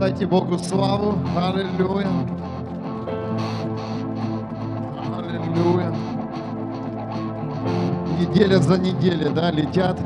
[0.00, 1.18] Дайте Богу славу.
[1.36, 2.08] Аллилуйя.
[5.18, 5.92] Аллилуйя.
[8.18, 10.00] Неделя за неделей, да, летят.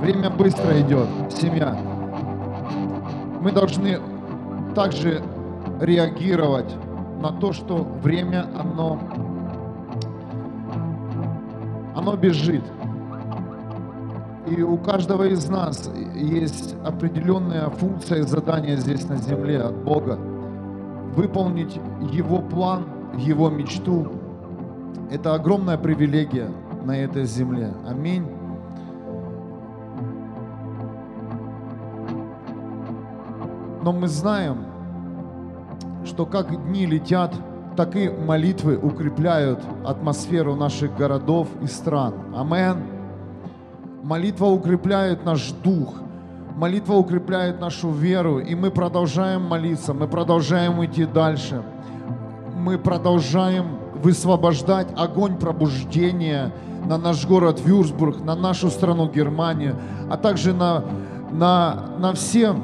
[0.00, 1.78] Время быстро идет, семья.
[3.40, 4.00] Мы должны
[4.74, 5.22] также
[5.80, 6.74] реагировать
[7.22, 8.98] на то, что время, оно,
[11.94, 12.64] оно бежит.
[14.46, 20.16] И у каждого из нас есть определенная функция и задание здесь на земле от Бога.
[21.16, 21.80] Выполнить
[22.12, 22.84] Его план,
[23.16, 24.06] Его мечту.
[25.10, 26.48] Это огромная привилегия
[26.84, 27.72] на этой земле.
[27.88, 28.24] Аминь.
[33.82, 34.58] Но мы знаем,
[36.04, 37.34] что как дни летят,
[37.76, 42.14] так и молитвы укрепляют атмосферу наших городов и стран.
[42.34, 42.95] Аминь.
[44.06, 45.94] Молитва укрепляет наш дух,
[46.54, 51.64] молитва укрепляет нашу веру, и мы продолжаем молиться, мы продолжаем идти дальше,
[52.56, 53.66] мы продолжаем
[54.00, 56.52] высвобождать огонь пробуждения
[56.84, 59.74] на наш город Вюрсбург, на нашу страну Германию,
[60.08, 60.84] а также на,
[61.32, 62.54] на, на все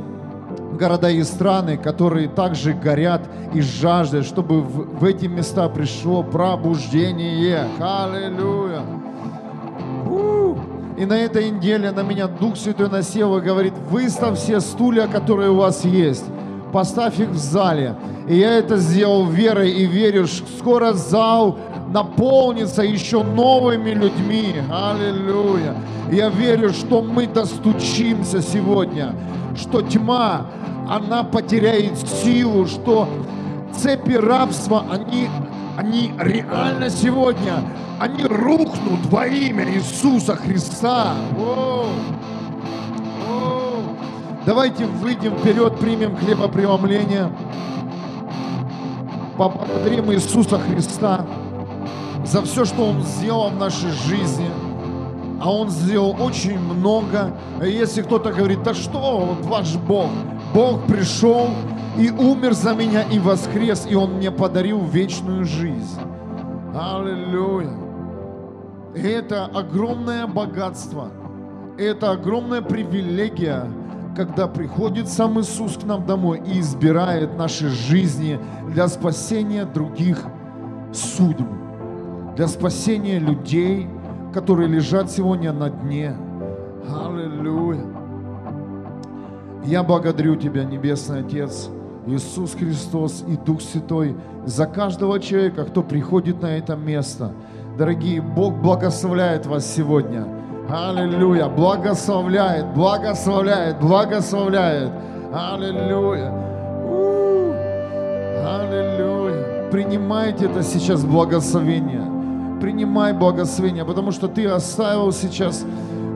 [0.79, 7.67] города и страны, которые также горят и жаждут, чтобы в, в эти места пришло пробуждение.
[7.81, 9.02] Аллилуйя!
[11.03, 15.51] И на этой неделе на меня Дух Святой насел и говорит, выставь все стулья, которые
[15.51, 16.25] у вас есть,
[16.73, 17.97] поставь их в зале.
[18.29, 21.59] И я это сделал верой и верю, что скоро зал
[21.93, 24.55] наполнится еще новыми людьми.
[24.71, 25.75] Аллилуйя.
[26.13, 29.13] Я верю, что мы достучимся сегодня,
[29.57, 30.47] что тьма,
[30.89, 33.09] она потеряет силу, что
[33.77, 35.29] цепи рабства, они,
[35.77, 37.63] они реально сегодня
[37.99, 41.15] они рухнут во имя Иисуса Христа.
[44.45, 47.31] Давайте выйдем вперед, примем хлебопреломление.
[49.39, 51.25] Поблагодарим Иисуса Христа
[52.25, 54.51] за все, что Он сделал в нашей жизни.
[55.41, 57.37] А Он сделал очень много.
[57.63, 60.11] Если кто-то говорит, да что, вот ваш Бог.
[60.53, 61.51] Бог пришел
[61.99, 66.01] и умер за меня и воскрес, и Он мне подарил вечную жизнь.
[66.75, 67.71] Аллилуйя.
[68.95, 71.09] Это огромное богатство,
[71.79, 73.65] это огромная привилегия,
[74.15, 78.39] когда приходит сам Иисус к нам домой и избирает наши жизни
[78.69, 80.23] для спасения других
[80.93, 81.47] судьб,
[82.37, 83.89] для спасения людей,
[84.35, 86.15] которые лежат сегодня на дне.
[86.89, 87.85] Аллилуйя.
[89.65, 91.71] Я благодарю Тебя, Небесный Отец,
[92.07, 97.33] Иисус Христос и Дух Святой, за каждого человека, кто приходит на это место–
[97.77, 100.27] Дорогие, Бог благословляет вас сегодня.
[100.69, 101.49] Аллилуйя.
[101.49, 104.91] Благословляет, благословляет, благословляет.
[105.33, 106.33] Аллилуйя.
[108.47, 109.71] Аллилуйя.
[109.71, 112.03] Принимайте это сейчас благословение.
[112.61, 115.65] Принимай благословение, потому что ты оставил сейчас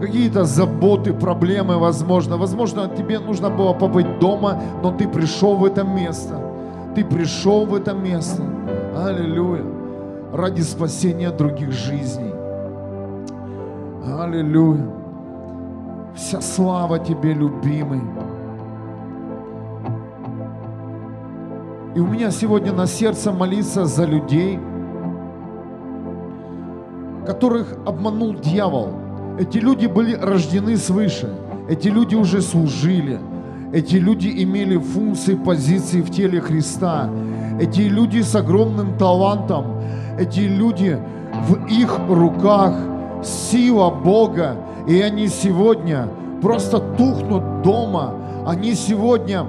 [0.01, 2.37] какие-то заботы, проблемы, возможно.
[2.37, 6.41] Возможно, тебе нужно было побыть дома, но ты пришел в это место.
[6.95, 8.43] Ты пришел в это место.
[8.97, 9.65] Аллилуйя
[10.33, 12.33] ради спасения других жизней.
[14.19, 14.91] Аллилуйя.
[16.15, 18.01] Вся слава Тебе, любимый.
[21.95, 24.59] И у меня сегодня на сердце молиться за людей,
[27.27, 29.06] которых обманул дьявол.
[29.39, 31.35] Эти люди были рождены свыше.
[31.69, 33.19] Эти люди уже служили.
[33.73, 37.11] Эти люди имели функции, позиции в теле Христа.
[37.61, 39.83] Эти люди с огромным талантом,
[40.19, 40.99] эти люди,
[41.49, 42.75] в их руках
[43.23, 46.09] сила Бога, и они сегодня
[46.41, 48.15] просто тухнут дома.
[48.47, 49.45] Они сегодня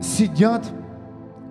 [0.00, 0.64] сидят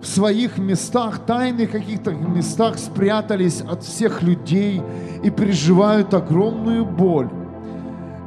[0.00, 4.82] в своих местах, тайных каких-то местах, спрятались от всех людей
[5.22, 7.28] и переживают огромную боль.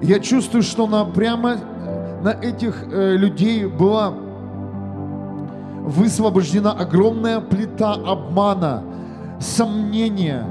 [0.02, 1.58] Я чувствую, что на прямо
[2.24, 4.14] на этих э, людей была
[5.84, 8.84] высвобождена огромная плита обмана,
[9.40, 10.46] сомнения,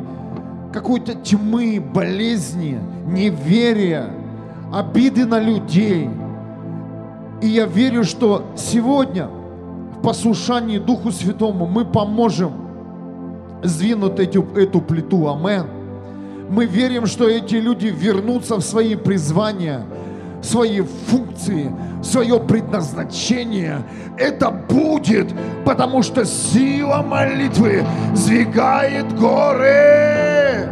[0.72, 4.10] какой-то тьмы, болезни, неверия,
[4.72, 6.10] обиды на людей.
[7.40, 9.28] И я верю, что сегодня
[10.02, 12.52] послушании Духу Святому мы поможем
[13.62, 15.28] сдвинуть эту, эту плиту.
[15.28, 15.66] Амен.
[16.50, 19.86] Мы верим, что эти люди вернутся в свои призвания–
[20.42, 21.72] свои функции,
[22.02, 23.82] свое предназначение.
[24.18, 25.32] Это будет,
[25.64, 27.84] потому что сила молитвы
[28.14, 30.68] сдвигает горы.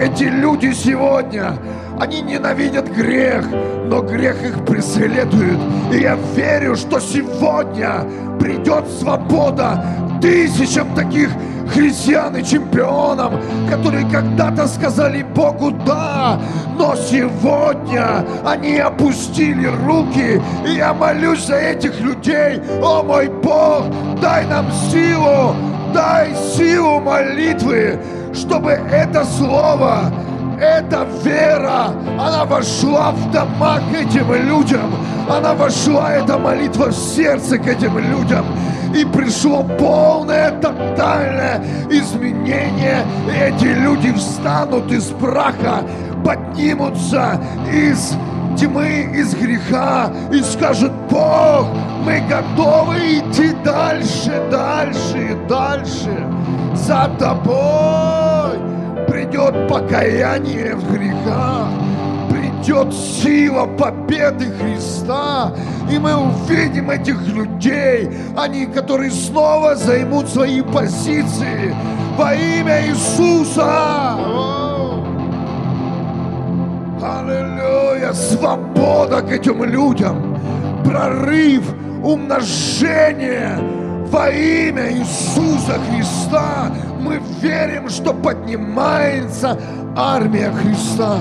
[0.00, 1.58] эти люди сегодня,
[2.00, 3.44] они ненавидят грех,
[3.86, 5.58] но грех их преследует.
[5.92, 8.04] И я верю, что сегодня
[8.38, 9.84] придет свобода
[10.20, 11.30] тысячам таких
[11.72, 16.38] христиан и чемпионам, которые когда-то сказали Богу «да»,
[16.78, 22.60] но сегодня они опустили руки, и я молюсь за этих людей.
[22.82, 23.84] О мой Бог,
[24.20, 25.54] дай нам силу,
[25.92, 27.98] дай силу молитвы,
[28.32, 30.12] чтобы это слово,
[30.60, 34.94] эта вера, она вошла в дома к этим людям,
[35.28, 38.44] она вошла, эта молитва в сердце к этим людям
[38.94, 43.04] и пришло полное, тотальное изменение.
[43.28, 45.82] И эти люди встанут из праха,
[46.24, 47.40] поднимутся
[47.72, 48.14] из
[48.58, 51.66] тьмы, из греха и скажут, Бог,
[52.04, 56.26] мы готовы идти дальше, дальше дальше.
[56.74, 58.15] За тобой
[59.26, 61.68] придет покаяние в грехах
[62.30, 65.52] придет сила победы Христа,
[65.90, 71.74] и мы увидим этих людей, они, которые снова займут свои позиции
[72.16, 74.16] во имя Иисуса.
[77.00, 78.12] Аллилуйя!
[78.12, 80.36] Свобода к этим людям,
[80.84, 81.62] прорыв,
[82.02, 83.58] умножение
[84.10, 86.72] во имя Иисуса Христа.
[87.00, 89.58] Мы верим, что поднимается
[89.96, 91.18] армия Христа.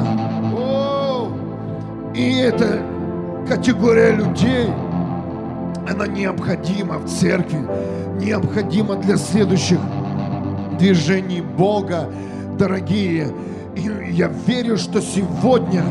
[2.15, 2.81] И эта
[3.47, 4.67] категория людей,
[5.89, 7.59] она необходима в церкви,
[8.19, 9.79] необходима для следующих
[10.79, 12.09] движений Бога,
[12.57, 13.27] дорогие.
[13.75, 13.81] И
[14.13, 15.83] я верю, что сегодня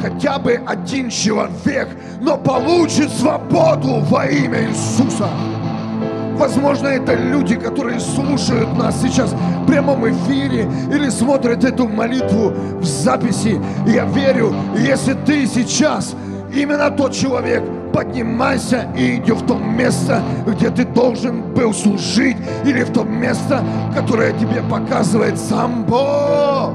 [0.00, 1.88] хотя бы один человек,
[2.20, 5.28] но получит свободу во имя Иисуса.
[6.42, 12.84] Возможно, это люди, которые слушают нас сейчас в прямом эфире или смотрят эту молитву в
[12.84, 13.60] записи.
[13.86, 16.16] Я верю, если ты сейчас
[16.52, 17.62] именно тот человек,
[17.92, 23.62] поднимайся и иди в то место, где ты должен был служить, или в то место,
[23.94, 26.72] которое тебе показывает сам Бог.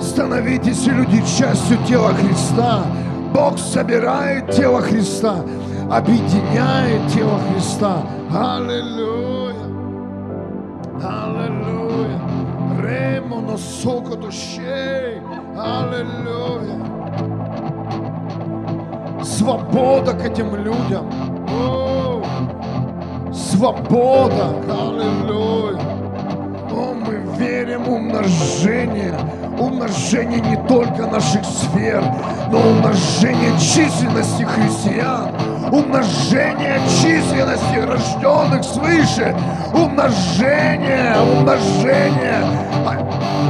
[0.00, 2.86] Становитесь, люди, частью тела Христа.
[3.34, 5.44] Бог собирает тело Христа,
[5.92, 8.02] объединяет тело Христа.
[8.34, 9.54] Аллилуйя.
[11.02, 12.18] Аллилуйя.
[12.80, 15.20] Ремо носоко душей.
[15.54, 16.80] Аллилуйя.
[19.22, 21.10] Свобода к этим людям.
[21.50, 22.22] О,
[23.32, 24.48] свобода.
[24.68, 25.78] Аллилуйя.
[26.70, 29.14] О, мы верим умножение
[29.62, 32.02] умножение не только наших сфер,
[32.50, 35.30] но умножение численности христиан,
[35.70, 39.34] умножение численности рожденных свыше,
[39.72, 42.44] умножение, умножение.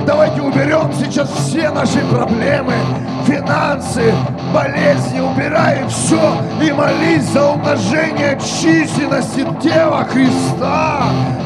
[0.06, 2.74] Давайте уберем сейчас все наши проблемы,
[3.26, 4.12] финансы,
[4.52, 11.04] болезни, убираем все и молись за умножение численности тела Христа.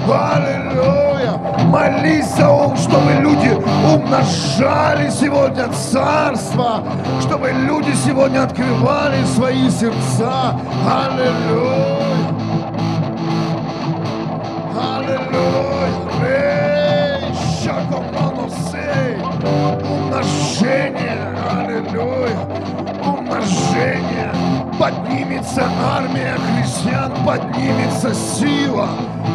[0.08, 1.45] Аллилуйя!
[1.66, 3.50] Молись за ум, чтобы люди
[3.92, 6.82] умножали сегодня царство,
[7.20, 10.58] чтобы люди сегодня открывали свои сердца.
[10.86, 12.06] Аллилуйя!
[14.78, 15.66] Аллилуйя!
[19.88, 21.18] Умножение!
[21.50, 22.38] Аллилуйя!
[23.04, 24.32] Умножение!
[24.78, 28.88] Поднимется армия христиан, поднимется сила.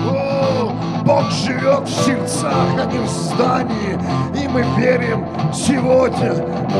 [0.09, 0.71] О,
[1.05, 3.99] Бог живет в сердцах, а не в здании.
[4.41, 6.33] И мы верим сегодня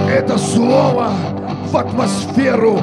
[0.09, 1.09] это слово
[1.71, 2.79] в атмосферу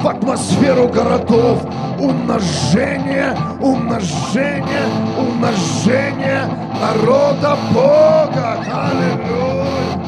[0.00, 1.62] в атмосферу городов.
[1.98, 4.86] Умножение, умножение,
[5.18, 6.48] умножение
[6.80, 8.58] народа Бога.
[8.72, 9.98] Аллилуйя.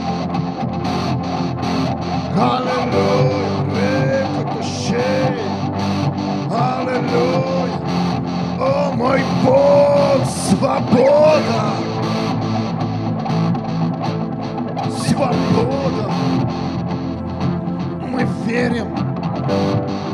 [2.39, 3.40] Аллилуйя.
[9.11, 11.75] Мой Бог, свобода.
[15.09, 16.11] Свобода.
[18.09, 18.87] Мы верим,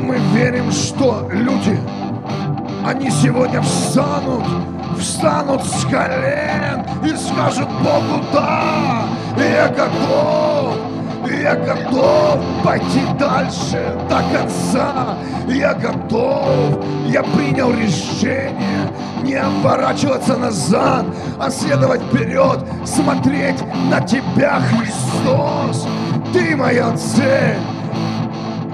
[0.01, 1.79] мы верим, что люди,
[2.83, 4.45] они сегодня встанут,
[4.99, 9.05] встанут с колен и скажут Богу «Да,
[9.37, 10.75] я готов,
[11.47, 15.17] я готов пойти дальше до конца.
[15.47, 18.91] Я готов, я принял решение
[19.23, 21.05] не оборачиваться назад,
[21.39, 25.87] а следовать вперед, смотреть на Тебя, Христос.
[26.33, 27.59] Ты моя цель,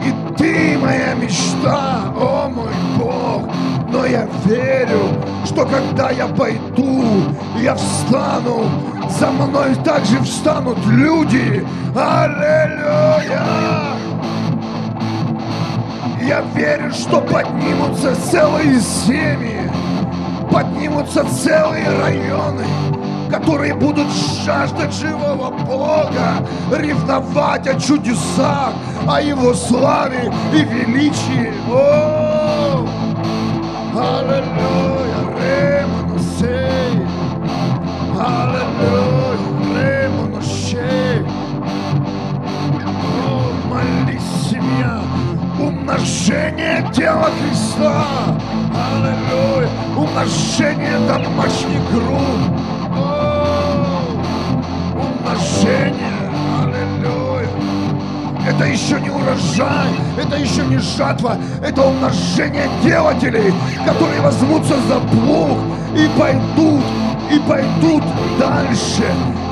[0.04, 3.63] и Ты моя мечта, о мой Бог.
[3.94, 5.04] Но я верю,
[5.46, 7.04] что когда я пойду,
[7.62, 8.66] я встану,
[9.08, 11.64] за мной также встанут люди.
[11.96, 13.44] Аллилуйя!
[16.20, 19.70] Я верю, что поднимутся целые семьи,
[20.52, 22.66] поднимутся целые районы,
[23.30, 24.08] которые будут
[24.44, 28.74] жаждать живого Бога, ревновать о чудесах,
[29.08, 31.54] о Его славе и величии.
[31.70, 32.88] О!
[33.96, 35.22] Аллилуйя!
[35.38, 37.06] Ремоносей!
[38.20, 39.38] Аллилуйя!
[39.76, 41.20] Ремоношей!
[43.24, 44.58] О, молись!
[45.60, 48.06] Умножение тела Христа!
[48.74, 49.70] Аллилуйя!
[49.96, 52.44] Умножение домашних групп!
[54.96, 56.13] Умножение!
[58.48, 63.54] Это еще не урожай, это еще не жатва, это умножение делателей,
[63.86, 65.60] которые возьмутся за плуг
[65.96, 66.84] и пойдут,
[67.32, 68.04] и пойдут
[68.38, 69.06] дальше.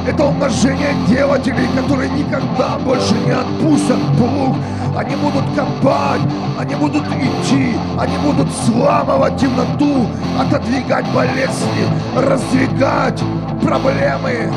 [0.05, 4.57] Это умножение делателей, которые никогда больше не отпустят плуг.
[4.97, 6.21] Они будут копать,
[6.59, 10.05] они будут идти, они будут сламывать темноту,
[10.37, 13.21] отодвигать болезни, раздвигать
[13.61, 14.51] проблемы.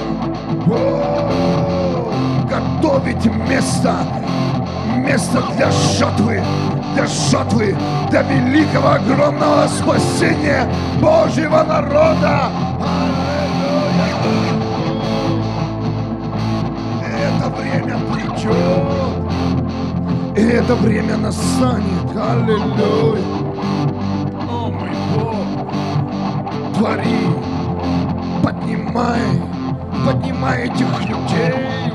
[0.66, 1.63] О,
[2.94, 3.94] готовить место,
[4.96, 6.40] место для жатвы,
[6.94, 7.76] для жатвы,
[8.10, 10.68] для великого огромного спасения
[11.00, 12.50] Божьего народа.
[13.90, 14.44] Аллилуйя!
[17.18, 18.84] Это время придет,
[20.36, 22.16] и это время настанет.
[22.16, 23.22] Аллилуйя!
[24.48, 25.34] О, мой Бог,
[26.76, 27.26] твори,
[28.42, 29.20] поднимай,
[30.06, 31.93] поднимай этих людей.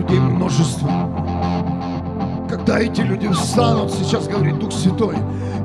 [0.00, 0.90] Людей множество.
[2.48, 5.16] Когда эти люди встанут, сейчас говорит Дух Святой,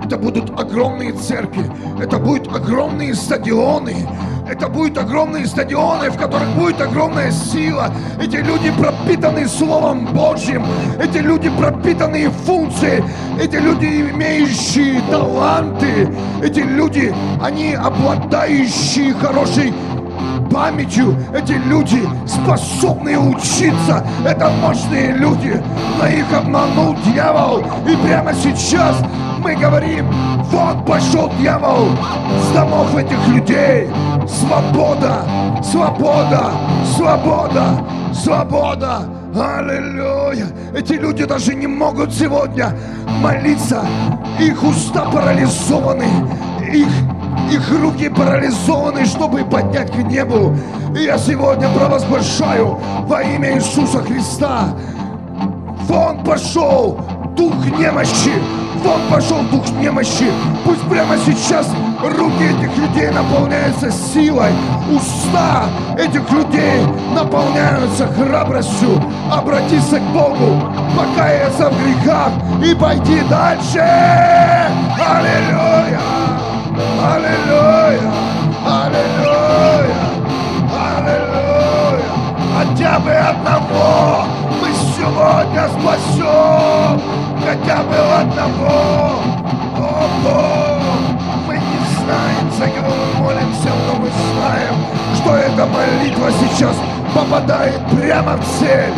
[0.03, 1.65] это будут огромные церкви,
[1.99, 3.95] это будут огромные стадионы,
[4.47, 7.91] это будут огромные стадионы, в которых будет огромная сила.
[8.21, 10.63] Эти люди пропитаны Словом Божьим,
[11.01, 13.03] эти люди пропитанные функции,
[13.41, 16.09] эти люди имеющие таланты,
[16.43, 19.73] эти люди, они обладающие хорошей
[20.51, 21.17] памятью.
[21.33, 24.05] Эти люди способны учиться.
[24.25, 25.61] Это мощные люди.
[25.99, 27.63] Но их обманул дьявол.
[27.87, 28.97] И прямо сейчас
[29.39, 30.05] мы говорим,
[30.51, 31.89] вот пошел дьявол
[32.41, 33.89] с домов этих людей.
[34.27, 35.23] Свобода,
[35.63, 36.51] свобода,
[36.95, 39.01] свобода, свобода.
[39.35, 40.47] Аллилуйя!
[40.73, 42.73] Эти люди даже не могут сегодня
[43.21, 43.85] молиться.
[44.39, 46.07] Их уста парализованы.
[46.71, 46.89] Их
[47.51, 50.55] их руки парализованы, чтобы поднять к небу.
[50.95, 54.69] И я сегодня провозглашаю во имя Иисуса Христа.
[55.87, 56.99] Вон пошел
[57.35, 58.33] дух немощи.
[58.83, 60.31] Вон пошел дух немощи.
[60.63, 61.67] Пусть прямо сейчас
[62.01, 64.51] руки этих людей наполняются силой.
[64.91, 65.65] Уста
[65.97, 66.81] этих людей
[67.13, 69.01] наполняются храбростью.
[69.31, 70.61] Обратиться к Богу,
[70.95, 72.31] покаяться в грехах
[72.63, 73.79] и пойти дальше.
[74.99, 76.34] Аллилуйя!
[76.75, 78.11] Аллилуйя!
[78.65, 79.95] Аллилуйя!
[80.75, 82.03] Аллилуйя!
[82.57, 84.25] Хотя бы одного
[84.61, 87.01] мы сегодня спасем!
[87.45, 89.21] Хотя бы одного!
[89.77, 90.81] О, Бог!
[91.47, 94.75] Мы не знаем, за кого мы молимся, но мы знаем,
[95.15, 96.75] что эта молитва сейчас
[97.13, 98.93] попадает прямо в цель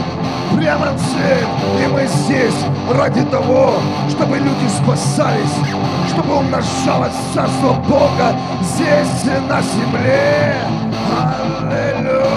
[0.55, 1.47] прямо цель.
[1.83, 3.73] И мы здесь ради того,
[4.09, 5.55] чтобы люди спасались,
[6.09, 10.55] чтобы умножалось Царство Бога здесь на земле.
[11.17, 12.27] Аллилуйя!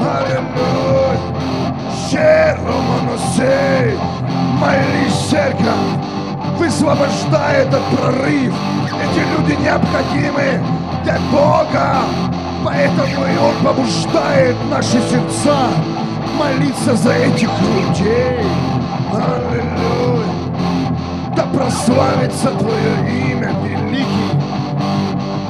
[0.00, 1.18] Аллилуйя!
[2.10, 3.98] Шеромоносей!
[4.58, 5.68] Молись, церковь!
[6.58, 8.54] Высвобождай этот прорыв!
[9.02, 10.60] Эти люди необходимы
[11.02, 12.04] для Бога!
[12.64, 15.68] Поэтому и Он побуждает наши сердца
[16.34, 18.46] молиться за этих людей.
[19.12, 20.26] Аллилуйя.
[21.36, 24.38] Да прославится Твое имя, великий.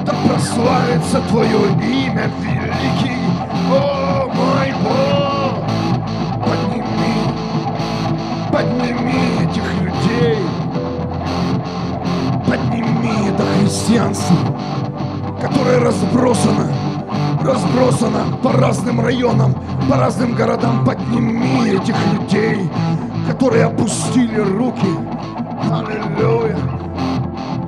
[0.04, 3.18] Да прославится Твое имя, великий.
[3.70, 5.64] О, мой Бог.
[6.44, 7.16] Подними,
[8.52, 10.38] подними этих людей.
[12.46, 14.36] Подними это христианство,
[15.40, 16.70] которое разбросано
[17.44, 19.54] разбросано по разным районам,
[19.88, 20.84] по разным городам.
[20.84, 22.70] Подними этих людей,
[23.28, 24.86] которые опустили руки.
[25.70, 26.56] Аллилуйя.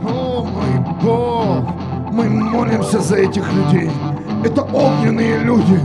[0.08, 1.68] О, мой Бог.
[2.12, 3.90] Мы молимся за этих людей.
[4.44, 5.80] Это огненные люди.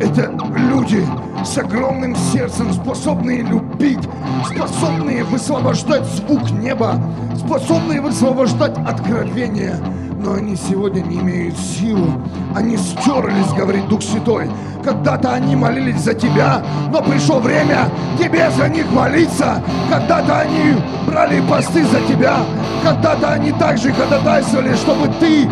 [0.00, 1.06] Это люди
[1.44, 4.00] с огромным сердцем, способные любить,
[4.44, 7.00] способные высвобождать звук неба,
[7.36, 9.76] способные высвобождать откровение.
[10.22, 12.22] Но они сегодня не имеют силу.
[12.54, 14.48] Они стерлись, говорит Дух Святой.
[14.84, 16.62] Когда-то они молились за тебя,
[16.92, 19.60] но пришло время тебе за них молиться.
[19.90, 20.76] Когда-то они
[21.08, 22.36] брали посты за тебя.
[22.84, 25.48] Когда-то они также ходатайствовали, чтобы ты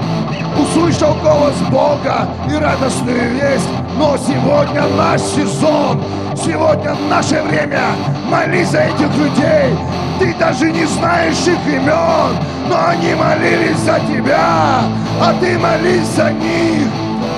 [0.57, 3.69] услышал голос Бога и радостную весть.
[3.99, 6.01] Но сегодня наш сезон,
[6.37, 7.83] сегодня наше время.
[8.31, 9.77] Молись за этих людей.
[10.21, 12.37] Ты даже не знаешь их имен,
[12.69, 14.83] но они молились за тебя,
[15.19, 16.89] а ты молись за них.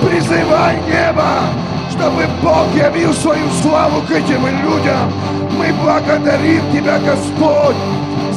[0.01, 1.43] Призывай небо,
[1.89, 5.13] чтобы Бог явил свою славу к этим людям.
[5.57, 7.77] Мы благодарим Тебя, Господь,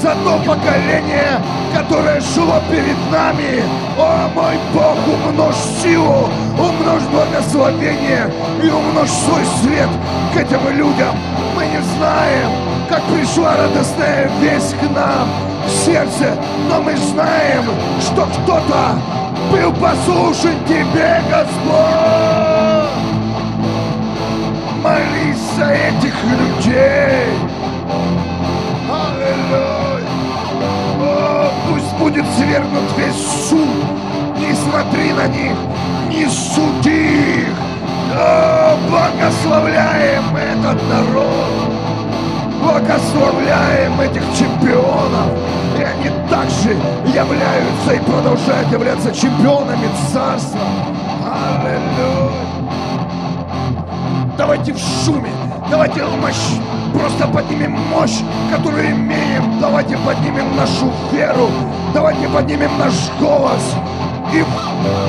[0.01, 1.43] за то поколение,
[1.75, 3.65] которое шло перед нами.
[3.99, 9.89] О, мой Бог, умножь силу, умножь благословение и умножь свой свет
[10.33, 11.17] к этим людям.
[11.57, 15.29] Мы не знаем, как пришла радостная весть к нам
[15.67, 16.37] в сердце,
[16.69, 17.65] но мы знаем,
[18.01, 18.99] что кто-то
[19.51, 22.91] был послушен Тебе, Господь.
[24.83, 27.27] Молись за этих людей.
[28.89, 30.07] Аллилуйя.
[31.69, 33.69] Пусть будет свергнут весь суд.
[34.39, 35.57] Не смотри на них,
[36.09, 37.26] не суди
[43.17, 45.31] Благословляем этих чемпионов.
[45.79, 46.71] И они также
[47.15, 50.61] являются и продолжают являться чемпионами царства.
[51.25, 52.47] Аллилуйя.
[54.37, 55.31] Давайте в шуме,
[55.71, 56.61] давайте мощь,
[56.93, 58.21] просто поднимем мощь,
[58.51, 59.61] которую имеем.
[59.61, 61.49] Давайте поднимем нашу веру,
[61.95, 63.75] давайте поднимем наш голос
[64.35, 64.45] и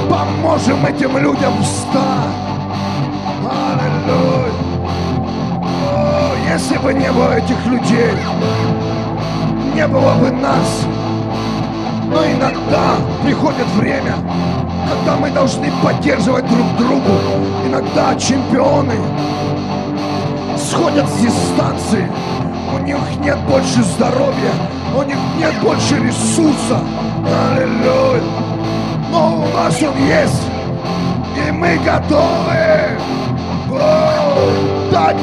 [0.10, 2.38] поможем этим людям встать.
[3.44, 4.47] Аллилуйя.
[6.58, 8.14] Если бы не было этих людей,
[9.76, 10.88] не было бы нас.
[12.12, 14.16] Но иногда приходит время,
[14.90, 17.12] когда мы должны поддерживать друг другу.
[17.64, 18.96] Иногда чемпионы
[20.58, 22.10] сходят с дистанции.
[22.74, 24.54] У них нет больше здоровья,
[24.98, 26.80] у них нет больше ресурса.
[27.52, 28.24] Аллилуйя.
[29.12, 30.42] Но у нас он есть.
[31.38, 32.98] И мы готовы
[33.70, 35.18] о, дать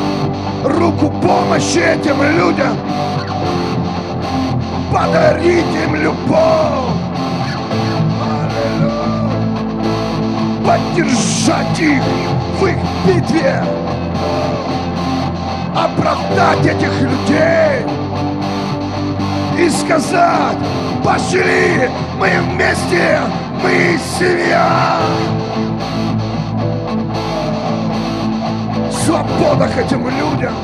[0.65, 2.77] руку помощи этим людям.
[4.93, 6.95] Подарить им любовь.
[10.65, 12.03] поддержать их
[12.59, 13.63] в их битве,
[15.77, 17.87] оправдать этих людей
[19.59, 20.57] и сказать,
[21.05, 23.21] пошли, мы вместе,
[23.63, 24.99] мы семья.
[29.05, 30.55] Свобода к этим людям.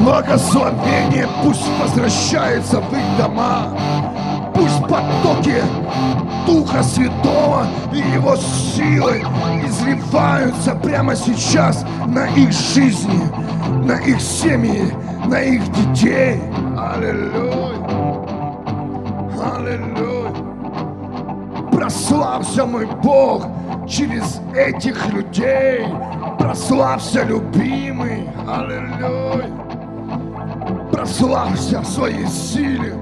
[0.00, 3.68] Благословение пусть возвращается в их дома.
[4.54, 5.62] Пусть потоки
[6.46, 9.24] Духа Святого и Его силы
[9.64, 13.22] изливаются прямо сейчас на их жизни,
[13.86, 14.92] на их семьи,
[15.26, 16.42] на их детей.
[16.76, 17.78] Аллилуйя!
[19.56, 20.08] Аллилуйя!
[21.72, 23.46] Прославься, мой Бог,
[23.88, 25.86] через этих людей.
[26.38, 28.28] Прославься, любимый.
[28.46, 29.50] Аллилуйя!
[30.92, 32.94] Прославься в своей силе.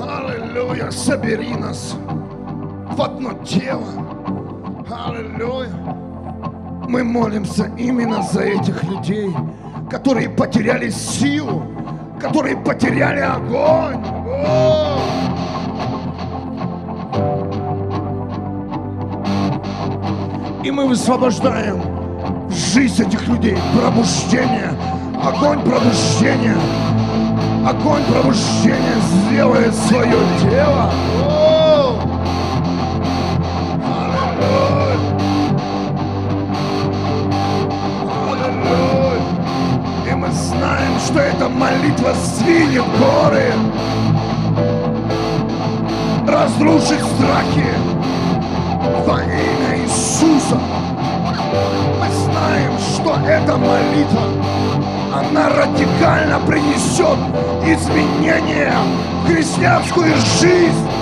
[0.00, 1.96] Аллилуйя, собери нас
[2.96, 3.88] в одно тело.
[4.90, 5.70] Аллилуйя.
[6.88, 9.34] Мы молимся именно за этих людей,
[9.90, 11.64] которые потеряли силу,
[12.20, 14.04] которые потеряли огонь.
[14.46, 15.23] О!
[20.64, 21.78] И мы высвобождаем
[22.50, 24.72] жизнь этих людей, пробуждение,
[25.22, 26.56] огонь пробуждения,
[27.68, 28.96] огонь пробуждения
[29.28, 30.90] сделает свое дело.
[40.10, 43.52] И мы знаем, что эта молитва сдвинет горы,
[46.26, 47.66] разрушит страхи
[49.06, 49.73] во имя
[50.54, 50.84] Иисуса.
[52.00, 54.22] Мы знаем, что эта молитва
[55.12, 57.18] она радикально принесет
[57.64, 58.72] изменения
[59.22, 60.93] в христианскую жизнь.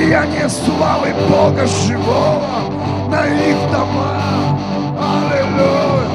[0.00, 2.42] Излияние славы Бога живого
[3.10, 4.16] на их дома.
[4.98, 6.08] Аллилуйя.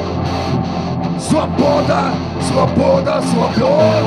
[1.20, 4.04] Свобода, свобода, свобода.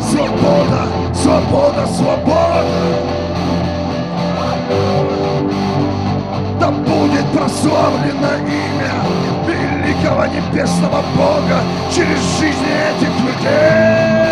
[0.00, 2.64] Свобода, свобода, свобода.
[6.60, 8.92] Да будет прославлено имя
[9.46, 14.31] великого небесного Бога через жизнь этих людей.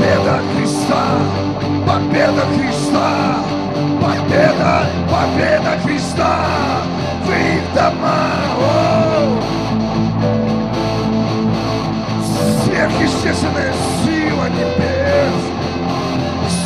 [0.00, 1.04] Победа Христа!
[1.86, 3.36] Победа Христа!
[4.00, 4.86] Победа!
[5.10, 6.32] Победа Христа!
[7.22, 8.32] В их дома!
[8.58, 8.62] О!
[12.64, 15.38] Сверхъестественная сила небес!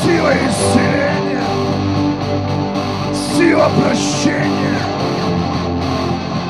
[0.05, 1.49] Сила исцеления!
[3.37, 4.79] Сила прощения!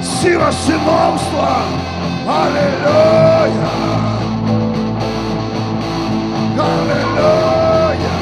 [0.02, 1.62] Сила сыновства!
[2.28, 4.13] Аллилуйя!
[6.56, 8.14] Аллилуйя!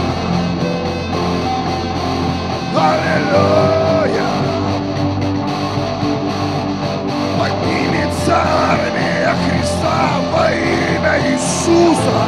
[2.74, 4.30] Аллилуйя!
[7.38, 8.36] Поднимется
[8.70, 9.96] армия Христа
[10.32, 10.50] во
[11.28, 12.20] Иисуса!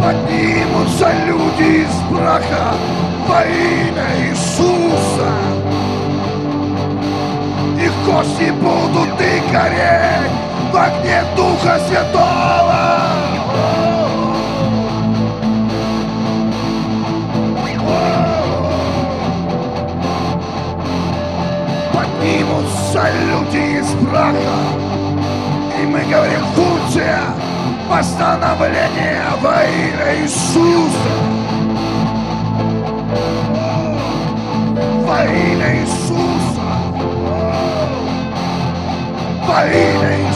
[0.00, 2.72] Поднимутся люди из брака
[3.28, 5.30] во имя Иисуса!
[7.78, 10.45] Их кости будут и гореть
[10.76, 13.00] в огне Духа Святого.
[21.94, 24.36] Поднимутся люди из брака,
[25.80, 27.20] и мы говорим функция
[27.88, 31.14] восстановления во имя Иисуса.
[35.06, 36.26] Во имя Иисуса
[39.46, 40.35] во имя Иисуса.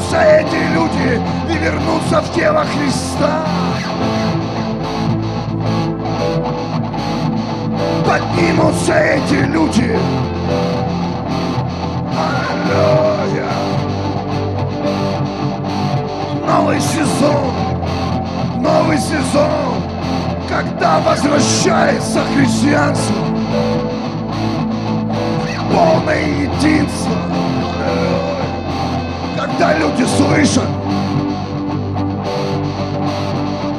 [0.00, 3.44] Поднимутся эти люди и вернутся в тело Христа.
[8.06, 9.98] Поднимутся эти люди.
[12.16, 13.46] Аллилуйя.
[16.46, 17.52] Новый сезон.
[18.56, 19.82] Новый сезон.
[20.48, 23.26] Когда возвращается христианство
[25.70, 27.09] полное единство.
[29.60, 30.64] Когда люди слышат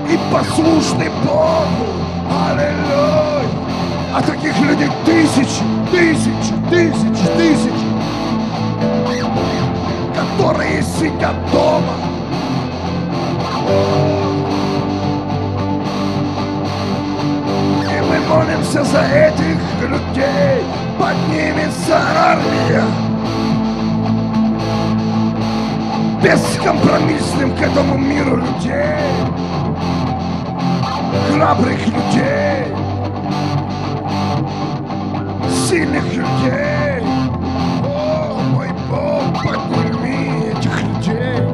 [0.07, 1.87] и послушны Богу.
[2.29, 3.49] Аллилуйя.
[4.13, 7.87] А таких людей тысячи, тысячи, тысячи, тысячи,
[10.15, 11.95] которые сидят дома.
[17.89, 20.63] И мы молимся за этих людей.
[20.99, 23.10] Поднимется армия.
[26.23, 28.99] Бескомпромиссным к этому миру людей.
[31.31, 32.67] Храбрых людей.
[35.67, 37.01] Сильных людей.
[37.83, 41.47] О, мой Бог, подними этих людей.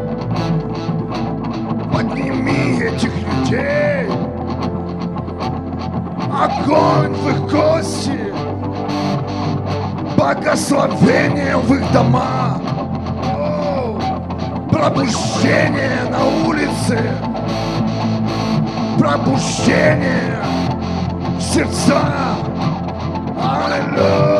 [1.93, 4.09] Подними этих людей.
[6.29, 8.33] Огонь в их кости.
[10.17, 12.66] Благословение в их дома.
[14.87, 16.97] Пробуждение на улице.
[18.97, 20.41] Пробуждение
[21.41, 21.99] сердца.
[23.37, 24.36] Аллилуйя.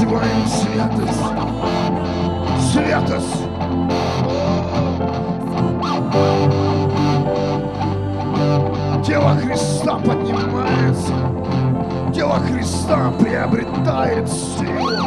[0.00, 1.20] Призываем святость.
[2.72, 3.42] Святость.
[9.06, 11.12] Тело Христа поднимается.
[12.14, 14.99] Тело Христа приобретает силу.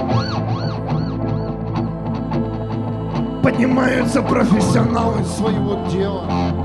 [3.44, 6.63] Поднимаются профессионалы Своего дела.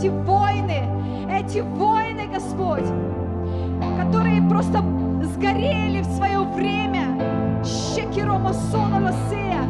[0.00, 0.88] Эти воины.
[1.30, 2.86] Эти воины, Господь,
[3.98, 4.82] которые просто
[5.34, 7.62] сгорели в свое время.
[7.62, 9.62] Щекирома сона лосея.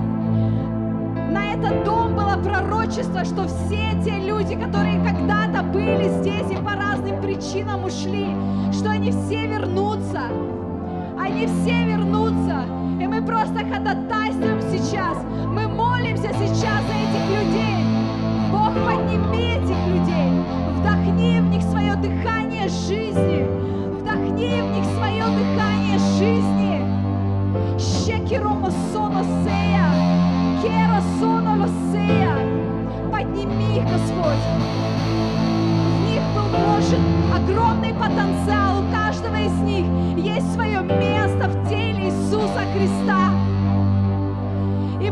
[1.30, 6.76] На этот дом было пророчество, что все те люди, которые когда-то были здесь и по
[6.76, 8.28] разным причинам ушли,
[8.72, 10.22] что они все вернутся.
[11.18, 12.66] Они все вернутся.
[13.00, 15.18] И мы просто ходатайствуем сейчас.
[15.48, 17.89] Мы молимся сейчас за этих людей.
[18.50, 20.30] Бог, подними этих людей.
[20.74, 23.46] Вдохни в них свое дыхание жизни.
[24.00, 26.60] Вдохни в них свое дыхание жизни.
[27.78, 29.86] Щекирома соно сея.
[30.62, 32.36] Кера соно лосея.
[33.12, 34.44] Подними их, Господь.
[35.96, 38.82] В них был вложен огромный потенциал.
[38.82, 39.86] У каждого из них
[40.16, 43.49] есть свое место в теле Иисуса Христа.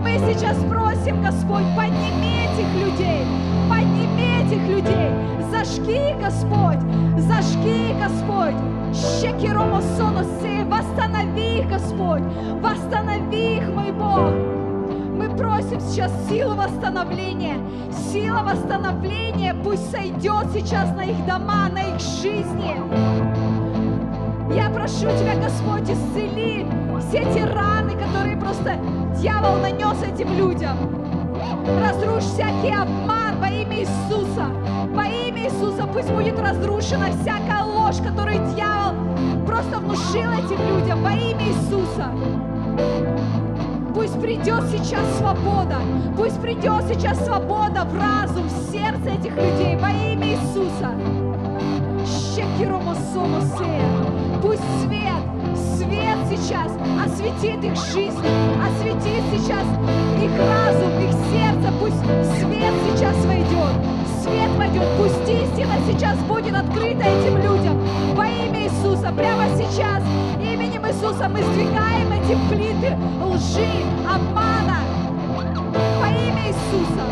[0.01, 3.27] Мы сейчас просим, Господь, подними этих людей,
[3.69, 5.11] подними этих людей,
[5.51, 6.79] зажги, Господь,
[7.19, 8.55] зажги, Господь,
[8.95, 12.23] Щекиромо соносе, восстанови их, Господь,
[12.61, 14.31] восстанови их, мой Бог.
[15.17, 17.57] Мы просим сейчас силу восстановления,
[18.13, 22.77] сила восстановления пусть сойдет сейчас на их дома, на их жизни.
[24.55, 26.67] Я прошу Тебя, Господь, исцели
[27.01, 28.77] все те раны, которые просто
[29.21, 30.77] дьявол нанес этим людям.
[31.81, 34.47] Разрушь всякий обман во имя Иисуса.
[34.95, 38.95] Во имя Иисуса пусть будет разрушена всякая ложь, которую дьявол
[39.47, 42.11] просто внушил этим людям во имя Иисуса.
[43.95, 45.77] Пусть придет сейчас свобода.
[46.17, 50.93] Пусть придет сейчас свобода в разум, в сердце этих людей во имя Иисуса.
[54.41, 55.38] Пусть свет,
[55.88, 56.70] свет сейчас
[57.03, 58.27] осветит их жизнь,
[58.61, 59.64] осветит сейчас
[60.22, 61.72] их разум, их сердце.
[61.81, 62.01] Пусть
[62.38, 63.74] свет сейчас войдет,
[64.22, 64.88] свет войдет.
[64.98, 67.81] Пусть истина сейчас будет открыта этим людям
[68.14, 69.12] во имя Иисуса.
[69.12, 70.03] Прямо сейчас
[70.40, 73.68] именем Иисуса мы сдвигаем эти плиты лжи,
[74.07, 74.81] обмана
[75.35, 77.05] во имя Иисуса.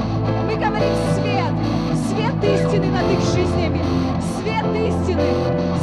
[0.46, 1.52] Мы говорим свет,
[2.16, 3.80] свет истины над их жизнями,
[4.36, 5.22] свет истины,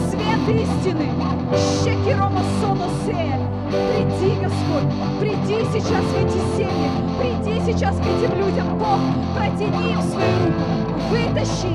[0.10, 1.08] свет истины.
[1.84, 3.40] Щекирома соносея.
[3.70, 9.00] Приди, Господь, приди сейчас в эти семьи, приди сейчас к этим людям, Бог,
[9.36, 10.64] протяни им свою руку,
[11.10, 11.74] вытащи.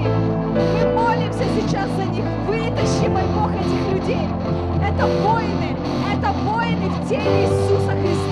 [0.54, 4.28] Мы молимся сейчас за них, вытащи, мой Бог, этих людей.
[4.80, 5.76] Это воины,
[6.12, 8.27] это воины в теле Иисуса Христа,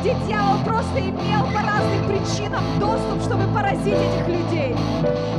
[0.00, 4.74] где дьявол просто имел по разным причинам доступ, чтобы поразить этих людей.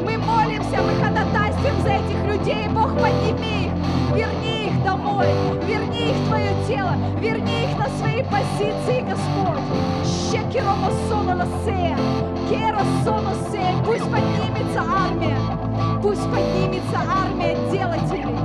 [0.05, 2.67] Мы молимся, мы ходатайствуем за этих людей.
[2.69, 5.27] Бог, подними их, верни их домой,
[5.65, 9.31] верни их в Твое тело, верни их на свои позиции, Господь.
[13.83, 15.37] Пусть поднимется армия,
[16.01, 18.37] пусть поднимется армия делателей,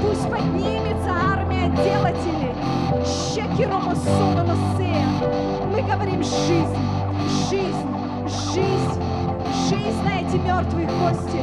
[0.00, 2.54] пусть поднимется армия делателей.
[3.04, 4.76] Щекиромосонолосея.
[4.78, 4.85] Мы
[5.86, 6.76] говорим жизнь,
[7.48, 7.86] жизнь,
[8.52, 9.02] жизнь,
[9.68, 11.42] жизнь на эти мертвые кости.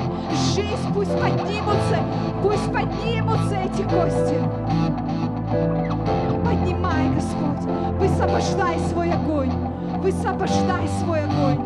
[0.53, 1.99] Жизнь, пусть поднимутся,
[2.41, 4.39] пусть поднимутся эти кости.
[6.43, 7.63] Поднимай, Господь,
[7.99, 9.51] высвобождай свой огонь,
[10.01, 11.59] высвобождай свой огонь.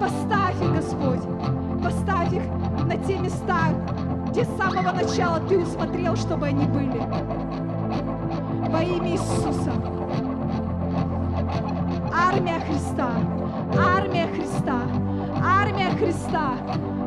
[0.00, 1.22] Поставь их, Господь,
[1.82, 2.42] поставь их
[2.84, 3.68] на те места,
[4.30, 7.00] где с самого начала Ты усмотрел, чтобы они были.
[8.70, 9.97] Во имя Иисуса.
[12.28, 13.08] Армия Христа,
[13.74, 14.82] армия Христа,
[15.42, 16.56] армия Христа,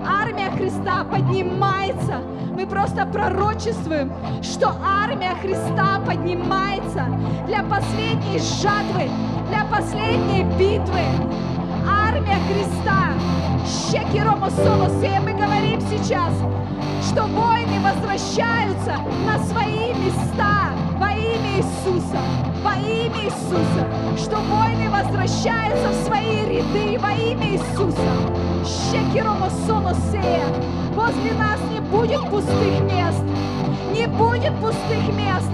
[0.03, 2.21] армия Христа поднимается.
[2.55, 7.05] Мы просто пророчествуем, что армия Христа поднимается
[7.45, 9.11] для последней жатвы,
[9.49, 11.01] для последней битвы.
[11.87, 13.13] Армия Христа.
[13.91, 15.21] Щекиромосолосея.
[15.21, 16.33] Мы говорим сейчас,
[17.07, 20.71] что войны возвращаются на свои места
[21.01, 22.19] во имя Иисуса.
[22.63, 23.87] Во имя Иисуса.
[24.17, 28.13] Что войны возвращаются в свои ряды во имя Иисуса.
[28.63, 30.45] Щекиромосолосея.
[30.93, 33.23] Возле нас не будет пустых мест.
[33.91, 35.49] Не будет пустых мест.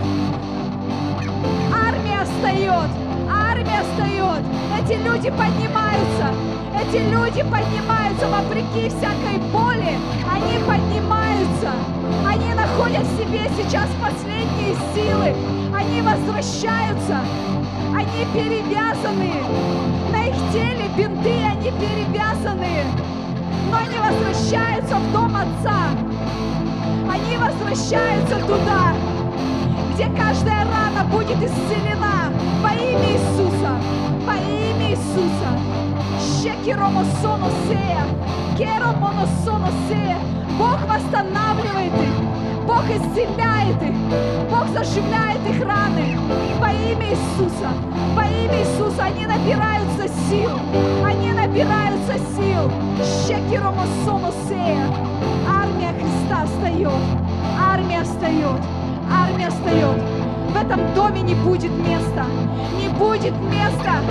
[1.73, 3.06] Армия встает.
[3.29, 4.43] Армия встает.
[4.79, 6.33] Эти люди поднимаются.
[6.79, 9.97] Эти люди поднимаются вопреки всякой боли.
[10.31, 11.71] Они поднимаются.
[12.25, 15.33] Они находят в себе сейчас последние силы.
[15.75, 17.19] Они возвращаются.
[17.95, 19.33] Они перевязаны.
[20.11, 22.83] На их теле бинты, они перевязаны.
[23.71, 25.89] Но они возвращаются в дом Отца.
[27.11, 28.93] Они возвращаются туда,
[29.93, 32.26] где каждая рана будет исцелена
[32.67, 33.71] во имя Иисуса.
[34.25, 35.51] Во имя Иисуса.
[36.19, 38.03] Щекиромосоносея,
[38.57, 40.17] керомоносоносея.
[40.59, 42.15] Бог восстанавливает их.
[42.65, 43.95] Бог исцеляет их.
[44.51, 46.17] Бог заживляет их раны.
[46.59, 47.69] Во имя Иисуса.
[48.15, 50.51] Во имя Иисуса они набираются сил.
[51.05, 52.69] Они набираются сил.
[53.27, 54.87] Щекиромосоносея.
[55.47, 57.03] Армия Христа встает.
[57.59, 58.59] Армия встает.
[59.09, 60.16] Армия встает.
[60.49, 62.25] В этом доме не будет места.
[62.79, 64.01] Не будет места,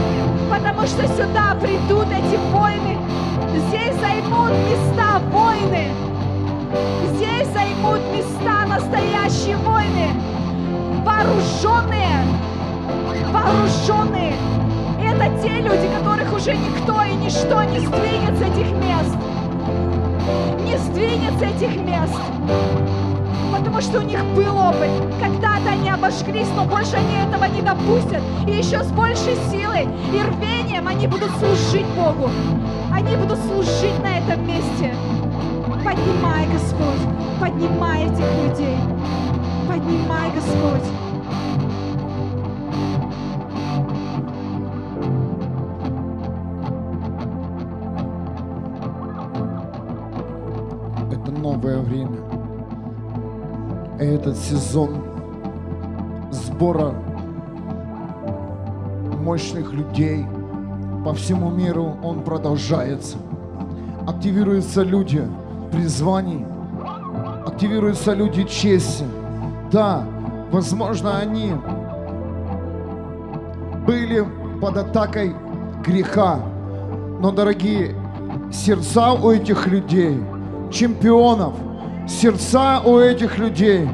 [0.51, 2.99] потому что сюда придут эти войны.
[3.69, 5.89] Здесь займут места войны.
[7.15, 10.11] Здесь займут места настоящие войны.
[11.05, 12.25] Вооруженные.
[13.33, 14.35] Вооруженные.
[15.03, 19.17] Это те люди, которых уже никто и ничто не сдвинет с этих мест.
[20.65, 23.06] Не сдвинет с этих мест
[23.53, 24.91] потому что у них был опыт.
[25.21, 28.23] Когда-то они обожглись, но больше они этого не допустят.
[28.47, 32.31] И еще с большей силой и рвением они будут служить Богу.
[32.93, 34.95] Они будут служить на этом месте.
[35.85, 37.03] Поднимай, Господь,
[37.41, 38.77] поднимай этих людей.
[39.69, 41.06] Поднимай, Господь.
[54.27, 54.91] Этот сезон
[56.33, 56.93] сбора
[59.23, 60.27] мощных людей
[61.05, 63.19] по всему миру, он продолжается.
[64.05, 65.23] Активируются люди
[65.71, 66.45] призваний,
[67.47, 69.05] активируются люди чести.
[69.71, 70.05] Да,
[70.51, 71.53] возможно, они
[73.87, 74.27] были
[74.61, 75.37] под атакой
[75.85, 76.41] греха,
[77.21, 77.95] но, дорогие,
[78.53, 80.21] сердца у этих людей,
[80.73, 81.55] чемпионов,
[82.09, 83.89] сердца у этих людей,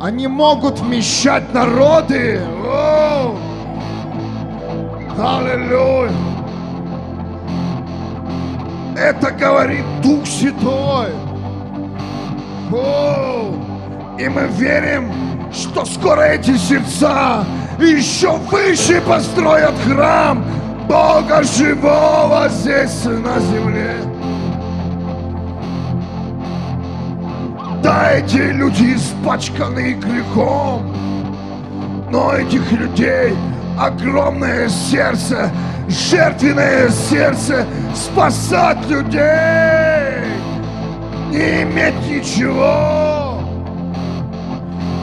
[0.00, 2.40] они могут вмещать народы.
[5.18, 6.12] Аллилуйя!
[8.96, 11.08] Это говорит Дух Святой.
[12.72, 13.54] О!
[14.18, 15.12] И мы верим,
[15.52, 17.44] что скоро эти сердца
[17.78, 20.44] еще выше построят храм
[20.88, 24.07] Бога живого здесь на земле.
[27.98, 30.94] Эти люди испачканы грехом,
[32.10, 33.34] но этих людей
[33.78, 35.50] огромное сердце,
[35.88, 40.22] жертвенное сердце спасать людей,
[41.30, 43.40] не иметь ничего,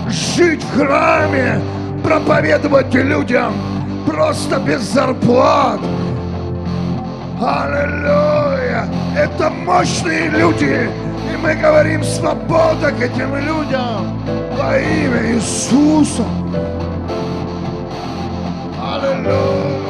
[0.07, 1.59] жить в храме,
[2.03, 3.53] проповедовать людям
[4.05, 5.81] просто без зарплат.
[7.41, 8.87] Аллилуйя!
[9.17, 10.89] Это мощные люди,
[11.33, 14.19] и мы говорим свобода к этим людям
[14.57, 16.23] во имя Иисуса.
[18.81, 19.85] Аллилуйя!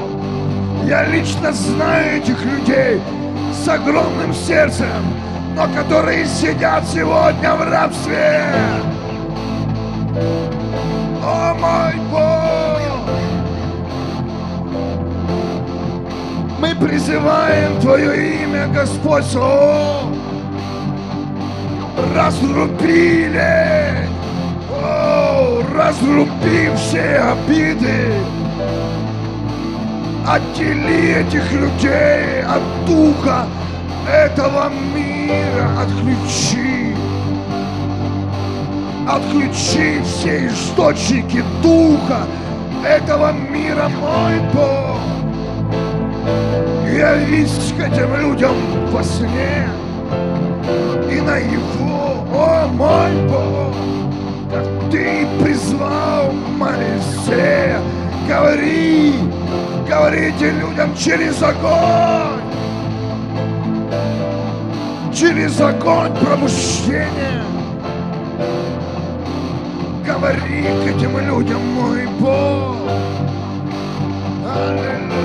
[0.86, 3.02] Я лично знаю этих людей
[3.52, 5.04] с огромным сердцем,
[5.56, 8.44] но которые сидят сегодня в рабстве.
[11.24, 12.56] О мой Бог!
[16.60, 20.12] Мы призываем Твое имя, Господь, о,
[22.16, 24.08] разрубили,
[24.70, 28.14] о, разруби все обиды,
[30.28, 33.46] отдели этих людей от духа
[34.08, 36.96] этого мира, отключи!
[39.08, 42.26] Отключи все источники духа
[42.84, 45.00] этого мира, мой Бог.
[46.92, 48.56] Явись к этим людям
[48.92, 49.68] во сне
[51.16, 53.76] и на его, о мой Бог,
[54.52, 57.80] как ты призвал Моисея,
[58.28, 59.14] говори,
[59.88, 62.42] говорите людям через огонь,
[65.14, 67.46] через огонь пробуждения
[70.06, 72.76] говори к этим людям, мой Бог.
[74.56, 75.25] Аллилуйя.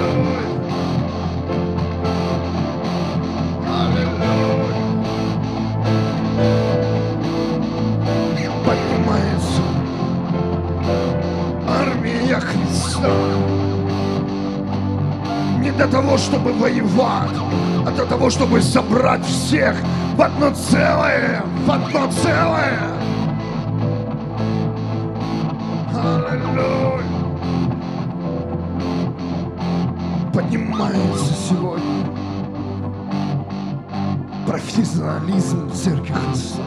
[15.81, 17.39] Для того, чтобы воевать,
[17.87, 19.75] а для того, чтобы собрать всех
[20.15, 22.79] в одно целое, в одно целое.
[25.95, 27.03] Аллилуйя.
[30.35, 32.05] Поднимается сегодня
[34.47, 36.63] профессионализм Церкви Христа.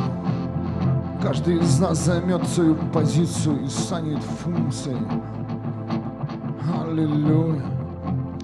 [1.21, 4.97] Каждый из нас займет свою позицию и станет функцией.
[6.81, 7.72] Аллилуйя.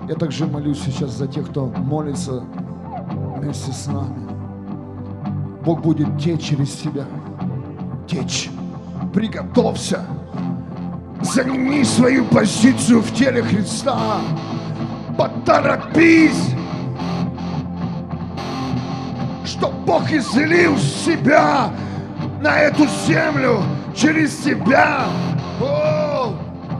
[0.10, 2.44] Я также молюсь сейчас за тех, кто молится
[3.38, 4.28] вместе с нами.
[5.64, 7.06] Бог будет течь через тебя.
[8.08, 8.50] Течь.
[9.14, 10.04] Приготовься.
[11.22, 14.00] Заними свою позицию в теле Христа.
[15.16, 16.56] Поторопись,
[19.46, 21.70] что Бог излил себя
[22.42, 23.62] на эту землю
[23.96, 25.06] через тебя.
[25.62, 26.34] О,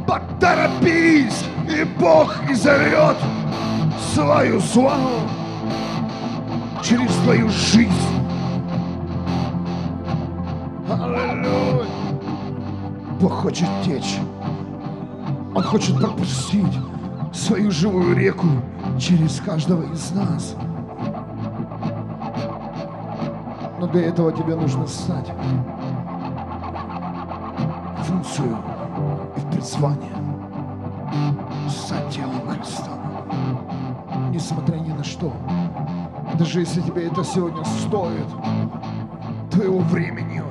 [0.08, 1.44] поторопись,
[1.80, 3.16] и Бог изольет
[4.14, 5.30] свою славу
[6.84, 7.94] через твою жизнь.
[10.90, 11.86] Аллилуйя.
[13.22, 14.20] Бог хочет течь.
[15.56, 16.78] Он хочет пропустить
[17.34, 18.48] свою живую реку
[19.00, 20.56] через каждого из нас.
[23.80, 25.32] Но для этого тебе нужно стать
[28.04, 28.58] функцию
[29.38, 30.19] и в призвание.
[35.20, 35.34] Что.
[36.38, 38.28] Даже если тебе это сегодня стоит
[39.52, 40.42] твоего времени,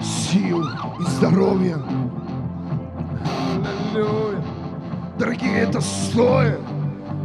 [0.00, 0.64] сил
[0.98, 1.78] и здоровья.
[3.94, 4.42] Аллилуйя.
[5.18, 6.60] Дорогие, это стоит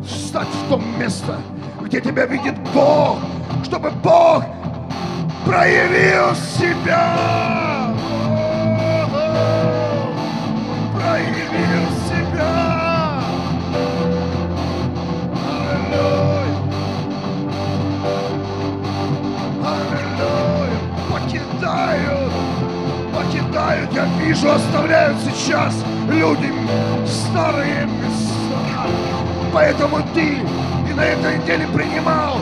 [0.06, 1.38] встать в том место,
[1.82, 3.18] где тебя видит Бог,
[3.64, 4.44] чтобы Бог
[5.46, 7.73] проявил себя.
[23.94, 25.74] Я вижу, оставляют сейчас
[26.10, 26.52] люди
[27.06, 28.88] старые места.
[29.54, 30.40] Поэтому ты
[30.90, 32.40] и на этой неделе принимал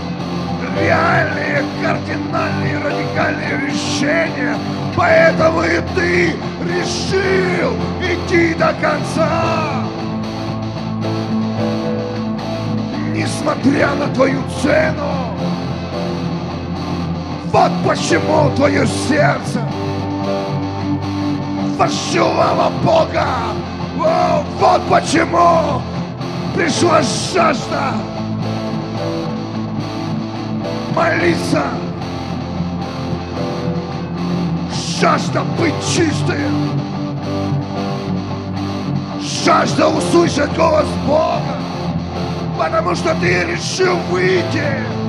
[0.79, 4.57] реальные, кардинальные, радикальные решения.
[4.95, 9.83] Поэтому и ты решил идти до конца.
[13.13, 15.35] Несмотря на твою цену.
[17.51, 19.61] Вот почему твое сердце
[21.81, 23.25] вощувало Бога.
[23.99, 25.81] О, вот почему
[26.55, 27.93] пришла жажда
[30.95, 31.63] молиться.
[34.99, 36.79] Жажда быть чистым.
[39.43, 41.57] Жажда услышать голос Бога.
[42.59, 45.00] Потому что ты решил выйти.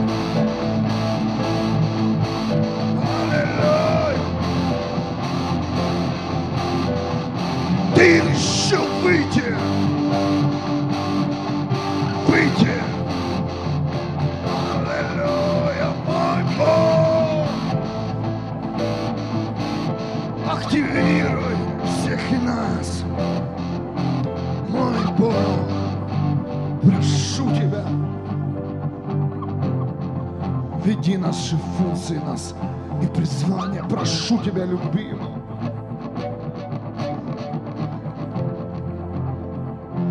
[31.22, 32.54] Наши функции, нас
[33.00, 33.84] и призвания.
[33.84, 35.32] Прошу Тебя, любимый.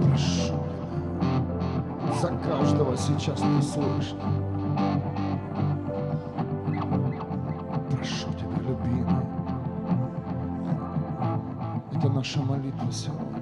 [0.08, 0.54] Прошу.
[2.22, 4.16] За каждого сейчас Ты слышишь.
[7.92, 9.26] Прошу Тебя, любимый.
[11.92, 13.42] Это наша молитва сегодня.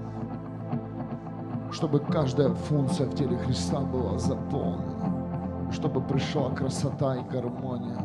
[1.72, 4.99] Чтобы каждая функция в теле Христа была заполнена.
[5.80, 7.98] Чтобы пришла красота и гармония.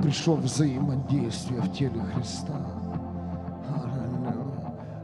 [0.00, 2.54] Пришло взаимодействие в теле Христа.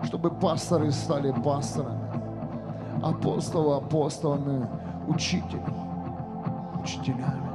[0.05, 2.01] Чтобы пасторы стали пасторами,
[3.03, 4.67] апостолы апостолами,
[5.07, 5.63] учители
[6.83, 7.51] учителями.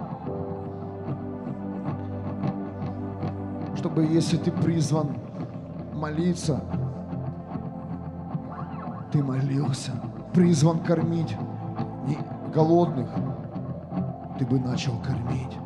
[3.75, 5.15] Чтобы если ты призван
[5.93, 6.61] молиться,
[9.11, 9.93] ты молился,
[10.33, 11.35] призван кормить
[12.05, 12.17] не
[12.55, 13.09] голодных,
[14.39, 15.57] ты бы начал кормить,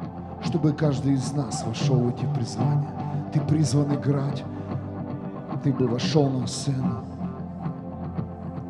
[0.44, 2.90] чтобы каждый из нас вошел в эти призвания.
[3.32, 4.44] Ты призван играть,
[5.64, 7.04] ты бы вошел на сцену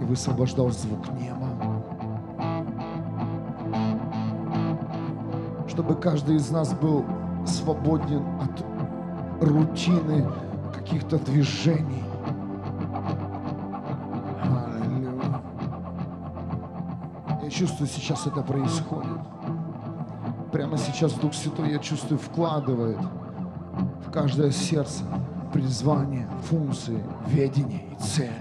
[0.02, 1.48] и высвобождал звук неба.
[5.70, 7.06] Чтобы каждый из нас был
[7.48, 10.28] свободен от рутины
[10.76, 12.04] каких-то движений.
[17.60, 19.20] Чувствую, сейчас это происходит.
[20.54, 22.98] Прямо сейчас Дух Святой, я чувствую, вкладывает
[24.06, 25.04] в каждое сердце
[25.52, 28.32] призвание, функции, ведение и цель.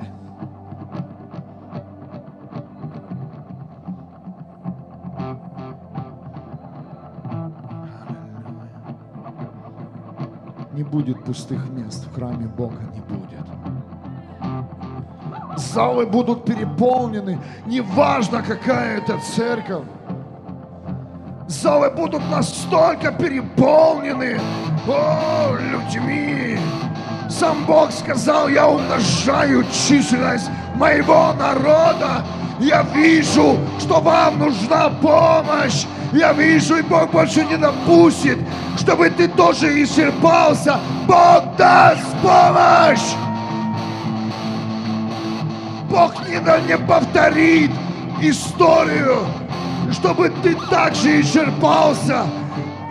[10.75, 13.68] Не будет пустых мест в храме Бога, не будет.
[15.59, 19.85] Залы будут переполнены, неважно какая это церковь.
[21.49, 24.41] Залы будут настолько переполнены
[24.87, 26.59] о, людьми.
[27.29, 32.25] Сам Бог сказал, я умножаю численность моего народа.
[32.61, 35.87] Я вижу, что вам нужна помощь.
[36.13, 38.39] Я вижу, и Бог больше не допустит,
[38.79, 40.79] чтобы ты тоже исчерпался.
[41.07, 43.28] Бог даст помощь.
[45.99, 46.39] Бог не,
[46.69, 47.73] не повторит
[48.23, 49.27] историю,
[49.91, 52.25] чтобы ты также исчерпался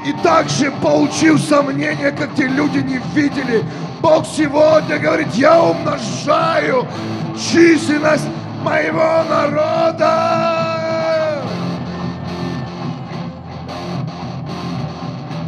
[0.05, 3.64] и также получил сомнения, как те люди не видели.
[4.01, 6.86] Бог сегодня говорит, я умножаю
[7.34, 8.28] численность
[8.62, 10.66] моего народа.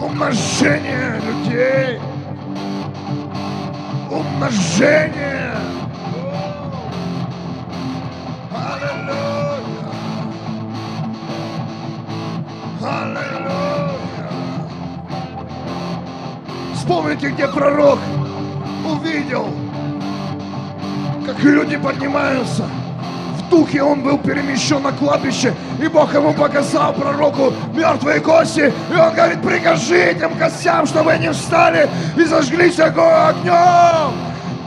[0.01, 1.99] Умножение людей.
[4.09, 5.39] Умножение.
[12.89, 14.29] Аллилуйя.
[16.73, 17.99] Вспомните, где пророк
[18.83, 19.47] увидел,
[21.25, 22.65] как люди поднимаются
[23.49, 28.95] в духе он был перемещен на кладбище, и Бог ему показал пророку мертвые кости, и
[28.95, 34.13] он говорит, прикажи этим костям, чтобы они встали и зажглись огнем.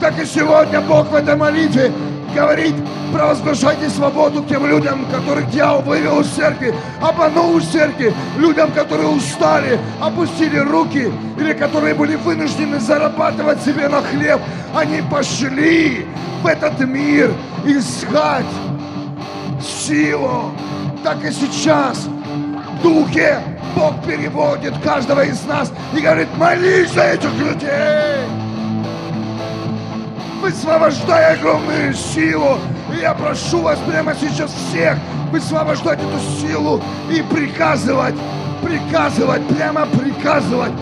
[0.01, 1.93] Так и сегодня Бог в этой молитве
[2.33, 2.75] говорит,
[3.11, 9.79] провозглашайте свободу тем людям, которых дьявол вывел из церкви, обманул из церкви, людям, которые устали,
[10.01, 14.41] опустили руки, или которые были вынуждены зарабатывать себе на хлеб.
[14.75, 16.05] Они пошли
[16.41, 17.33] в этот мир
[17.65, 18.45] искать
[19.61, 20.51] силу.
[21.03, 23.39] Так и сейчас в духе
[23.75, 28.42] Бог переводит каждого из нас и говорит, молись за этих людей
[30.43, 32.59] высвобождай огромную силу.
[32.93, 34.97] И я прошу вас прямо сейчас всех
[35.31, 38.15] высвобождать эту силу и приказывать,
[38.61, 40.73] приказывать, прямо приказывать,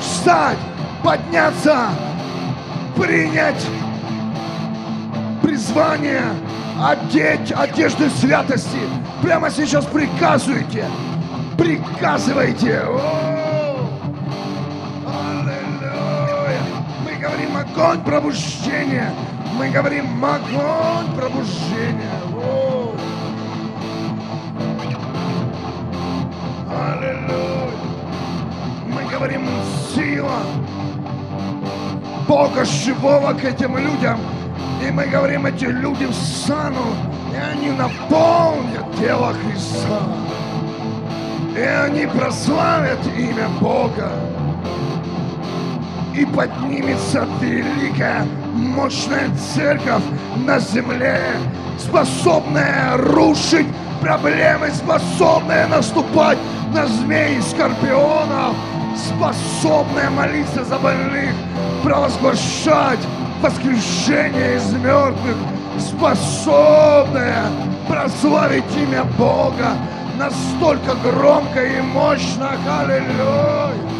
[0.00, 0.56] встать,
[1.04, 1.90] подняться,
[2.96, 3.62] принять
[5.42, 6.24] призвание,
[6.82, 8.80] одеть одежды святости.
[9.22, 10.86] Прямо сейчас приказывайте,
[11.58, 12.80] приказывайте.
[12.86, 13.39] О!
[17.80, 19.12] Огонь пробуждения.
[19.56, 22.10] Мы говорим огонь пробуждения.
[26.68, 27.70] Аллилуйя!
[28.86, 29.48] Мы говорим
[29.94, 30.42] сила
[32.28, 34.20] Бога живого к этим людям.
[34.86, 36.96] И мы говорим, эти люди встанут,
[37.34, 40.00] и они наполнят тело Христа.
[41.54, 44.10] И они прославят имя Бога.
[46.14, 50.02] И поднимется великая, мощная церковь
[50.44, 51.20] на земле,
[51.78, 53.66] способная рушить
[54.00, 56.38] проблемы, способная наступать
[56.74, 58.56] на змей и скорпионов,
[58.96, 61.34] способная молиться за больных,
[61.84, 63.00] провозглашать
[63.40, 65.36] воскрешение из мертвых,
[65.78, 67.44] способная
[67.88, 69.76] прославить имя Бога
[70.18, 72.52] настолько громко и мощно.
[72.68, 73.99] Аллилуйя!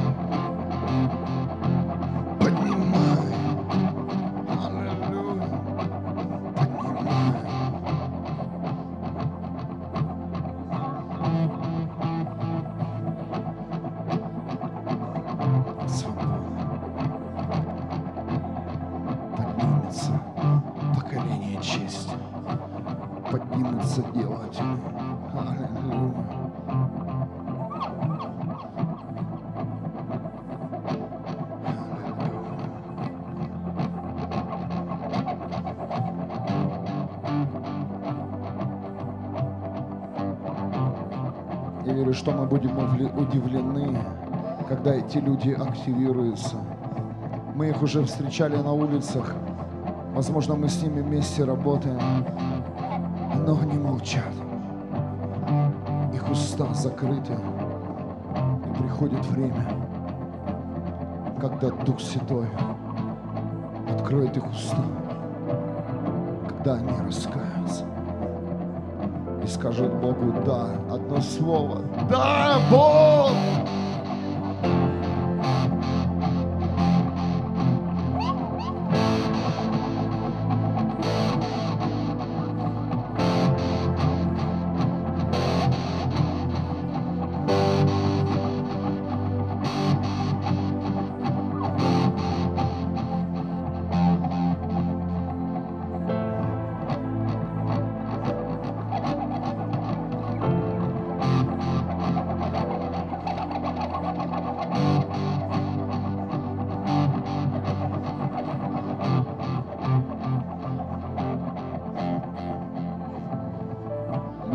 [43.03, 43.97] удивлены,
[44.67, 46.57] когда эти люди активируются.
[47.55, 49.35] Мы их уже встречали на улицах.
[50.13, 51.99] Возможно, мы с ними вместе работаем.
[53.45, 54.33] Но они молчат.
[56.13, 57.33] Их уста закрыты.
[57.33, 59.65] И приходит время,
[61.39, 62.47] когда Дух Святой
[63.89, 64.83] откроет их уста,
[66.47, 67.85] когда они раскаются
[69.43, 70.69] и скажут Богу «да».
[70.91, 71.79] Одно слово
[72.11, 73.90] «Да, Бог!» Мы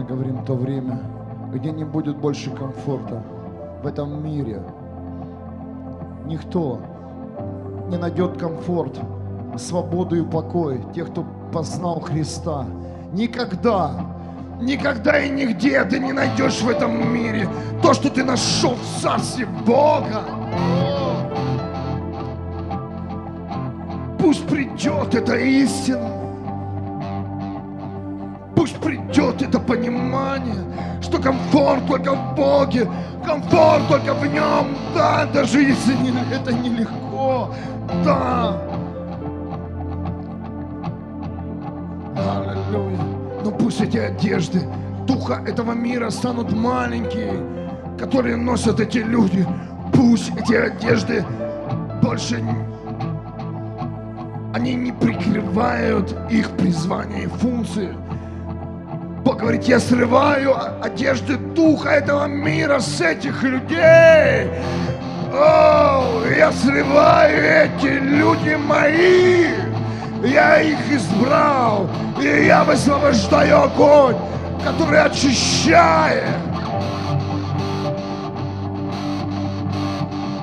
[0.06, 1.00] говорим то время,
[1.52, 3.22] где не будет больше комфорта
[3.82, 4.62] в этом мире.
[6.24, 6.80] Никто
[7.88, 8.98] не найдет комфорт,
[9.56, 12.66] свободу и покой тех, кто познал Христа.
[13.12, 14.06] Никогда.
[14.60, 17.46] Никогда и нигде ты не найдешь в этом мире
[17.82, 20.24] то, что ты нашел в Царстве Бога.
[24.18, 26.25] Пусть придет эта истина.
[29.16, 30.62] Придет это понимание,
[31.00, 32.86] что комфорт только в Боге,
[33.24, 34.76] комфорт только в Нем.
[34.94, 37.48] Да, даже если не- это нелегко.
[38.04, 38.60] Да!
[42.14, 42.98] Аллилуйя.
[43.42, 44.60] Но пусть эти одежды
[45.06, 47.40] духа этого мира станут маленькие,
[47.98, 49.46] которые носят эти люди.
[49.94, 51.24] Пусть эти одежды
[52.02, 52.44] больше
[54.52, 57.94] они не прикрывают их призвание и функции.
[59.38, 64.50] Говорит, я срываю одежды духа этого мира с этих людей.
[65.32, 69.46] О, я срываю эти люди мои.
[70.24, 71.86] Я их избрал,
[72.18, 74.16] и я высвобождаю огонь,
[74.64, 76.24] который очищает.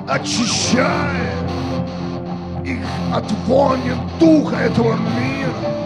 [0.08, 1.34] Очищает
[2.64, 2.78] их
[3.12, 5.83] от вони духа этого мира.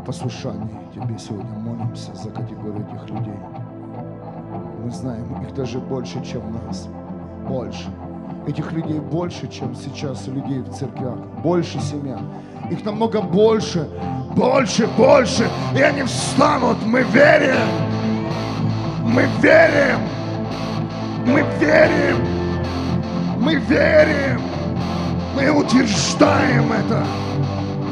[0.00, 3.38] В послушании Тебе сегодня молимся за категорию этих людей.
[4.82, 6.88] Мы знаем, их даже больше, чем нас.
[7.46, 7.88] Больше.
[8.46, 11.18] Этих людей больше, чем сейчас людей в церквях.
[11.42, 12.18] Больше семья.
[12.70, 13.88] Их намного больше.
[14.34, 15.48] Больше, больше.
[15.76, 16.78] И они встанут.
[16.84, 17.68] Мы верим.
[19.04, 20.00] Мы верим.
[21.26, 22.16] Мы верим.
[23.38, 24.40] Мы верим.
[25.36, 27.04] Мы утверждаем это.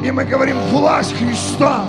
[0.03, 1.85] И мы говорим власть Христа.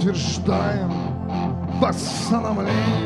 [0.00, 0.90] Утверждаем.
[1.78, 2.99] Восстановление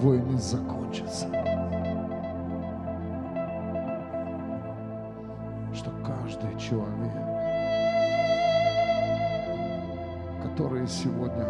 [0.00, 1.26] войны закончатся.
[5.74, 7.12] Что каждый человек,
[10.42, 11.46] который сегодня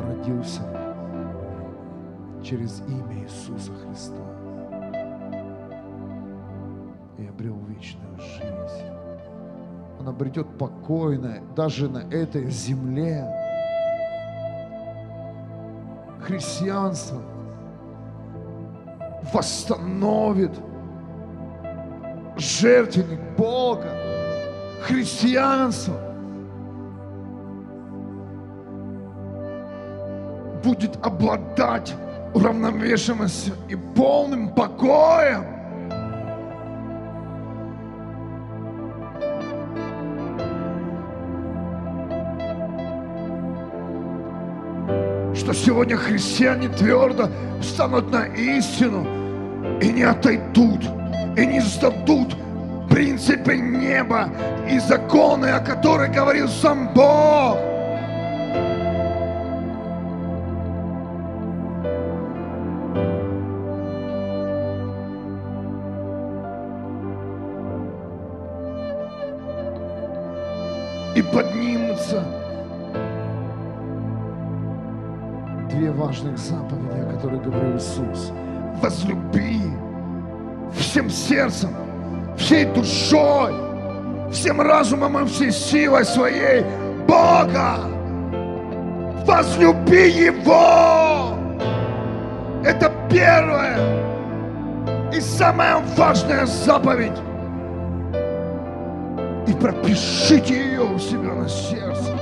[0.00, 0.62] родился
[2.42, 4.22] через имя Иисуса Христа
[7.18, 8.92] и обрел вечную жизнь,
[10.00, 13.41] он обретет покойное даже на этой земле
[16.24, 17.20] христианство
[19.32, 20.52] восстановит
[22.36, 23.88] жертвенник Бога,
[24.82, 25.94] христианство
[30.62, 31.94] будет обладать
[32.34, 35.51] уравновешенностью и полным покоем.
[45.42, 47.28] Что сегодня христиане твердо
[47.60, 49.04] встанут на истину
[49.80, 50.84] и не отойдут,
[51.36, 52.36] и не сдадут
[52.88, 54.28] принципы неба
[54.70, 57.58] и законы, о которых говорил сам Бог.
[71.16, 72.41] И поднимутся
[75.92, 78.32] важных заповеди, о которых говорил Иисус.
[78.82, 79.60] Возлюби
[80.74, 81.70] всем сердцем,
[82.36, 83.52] всей душой,
[84.30, 86.64] всем разумом и всей силой своей
[87.06, 87.80] Бога.
[89.26, 91.38] Возлюби Его.
[92.64, 93.78] Это первое
[95.12, 97.18] и самая важная заповедь.
[99.46, 102.16] И пропишите ее у себя на сердце.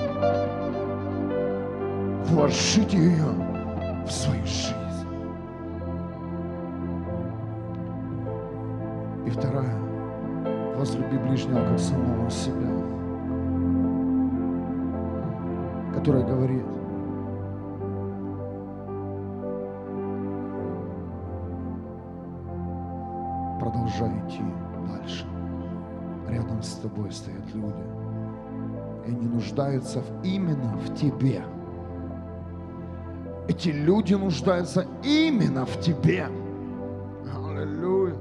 [2.26, 3.49] Вложите ее
[4.06, 4.74] в свою жизнь.
[9.26, 9.78] И вторая.
[10.76, 12.70] Возлюби ближнего как самого себя.
[15.94, 16.64] Которая говорит,
[23.60, 24.42] продолжай идти
[24.88, 25.26] дальше.
[26.28, 27.84] Рядом с тобой стоят люди.
[29.06, 31.42] И они нуждаются именно в тебе.
[33.50, 36.28] Эти люди нуждаются именно в тебе.
[37.34, 38.14] Аллилуйя.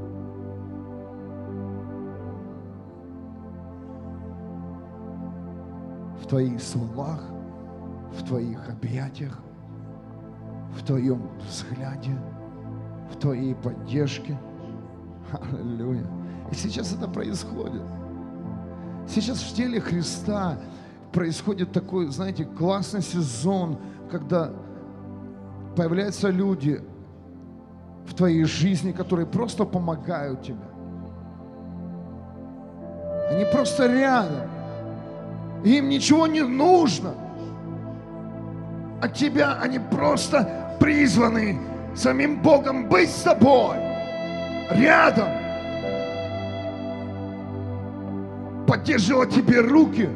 [6.20, 7.22] В твоих словах,
[8.18, 9.38] в твоих объятиях,
[10.76, 12.20] в твоем взгляде,
[13.14, 14.36] в твоей поддержке.
[15.32, 16.08] Аллилуйя.
[16.52, 17.84] И сейчас это происходит.
[19.08, 20.58] Сейчас в теле Христа
[21.12, 23.78] происходит такой, знаете, классный сезон,
[24.10, 24.52] когда
[25.80, 26.82] появляются люди
[28.06, 30.58] в твоей жизни, которые просто помогают тебе.
[33.32, 34.50] Они просто рядом.
[35.64, 37.14] Им ничего не нужно.
[39.02, 41.58] От тебя они просто призваны
[41.96, 43.78] самим Богом быть с тобой.
[44.72, 45.30] Рядом.
[48.68, 50.10] Поддерживать тебе руки.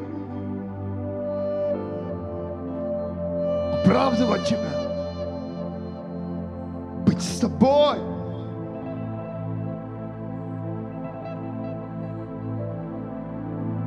[3.79, 4.82] Оправдывать тебя.
[7.13, 7.99] Быть с тобой.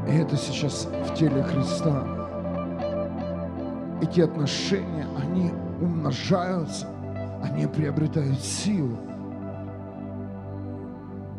[0.06, 2.04] И это сейчас в теле Христа.
[4.00, 5.50] Эти отношения, они
[5.80, 6.86] умножаются,
[7.42, 8.96] они приобретают силу.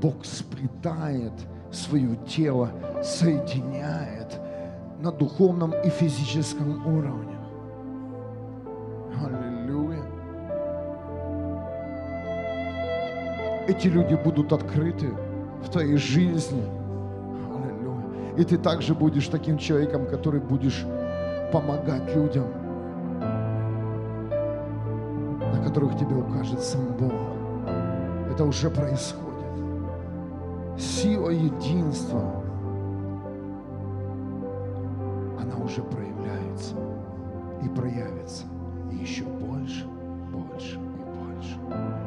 [0.02, 1.32] Бог сплетает
[1.72, 2.70] свое тело,
[3.02, 4.42] соединяет
[5.00, 7.38] на духовном и физическом уровне.
[9.24, 9.47] Аллилуйя.
[13.68, 15.10] Эти люди будут открыты
[15.62, 16.64] в твоей жизни.
[17.54, 18.34] Аллилуйя.
[18.38, 20.86] И ты также будешь таким человеком, который будешь
[21.52, 22.46] помогать людям,
[25.54, 27.12] на которых тебе укажет сам Бог.
[28.32, 29.28] Это уже происходит.
[30.78, 32.22] Сила единства,
[35.42, 36.76] она уже проявляется
[37.64, 38.46] и проявится
[38.92, 39.86] и еще больше,
[40.32, 42.07] больше, и больше.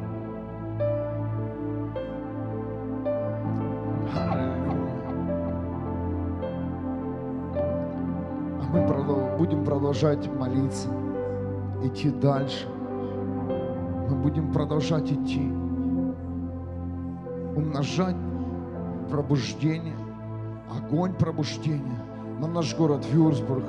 [9.51, 10.87] Будем продолжать молиться,
[11.83, 12.69] идти дальше.
[14.09, 15.51] Мы будем продолжать идти,
[17.55, 18.15] умножать
[19.09, 19.97] пробуждение,
[20.73, 21.99] огонь пробуждения
[22.39, 23.65] на наш город Вюрсбург,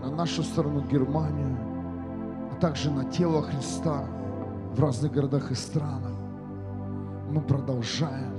[0.00, 1.56] на нашу страну Германию,
[2.52, 4.04] а также на тело Христа
[4.76, 6.12] в разных городах и странах.
[7.32, 8.32] Мы продолжаем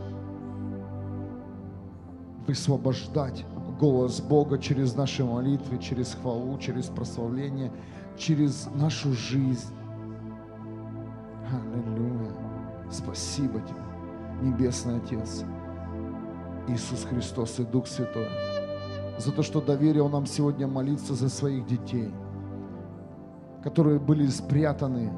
[2.48, 3.46] высвобождать
[3.80, 7.72] голос Бога через наши молитвы, через хвалу, через прославление,
[8.18, 9.74] через нашу жизнь.
[11.52, 12.32] Аллилуйя.
[12.92, 13.80] Спасибо тебе,
[14.42, 15.44] Небесный Отец,
[16.68, 18.28] Иисус Христос и Дух Святой,
[19.18, 22.14] за то, что доверил нам сегодня молиться за своих детей,
[23.64, 25.12] которые были спрятаны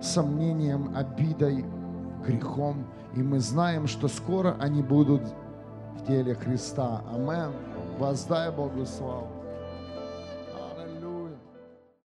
[0.00, 1.64] сомнением, обидой,
[2.26, 2.86] грехом.
[3.14, 5.22] И мы знаем, что скоро они будут
[5.98, 7.02] в теле Христа.
[7.14, 7.52] Амен.
[7.98, 9.37] Воздай Богу славу.